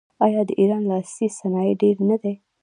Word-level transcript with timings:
آیا 0.25 0.41
د 0.47 0.49
ایران 0.59 0.83
لاسي 0.91 1.27
صنایع 1.37 1.73
ډیر 1.81 1.95
نه 2.09 2.17
دي؟ 2.21 2.33